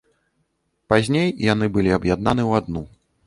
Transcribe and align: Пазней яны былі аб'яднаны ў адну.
Пазней 0.93 1.29
яны 1.53 1.69
былі 1.77 1.93
аб'яднаны 1.99 2.43
ў 2.49 2.63
адну. 2.63 2.83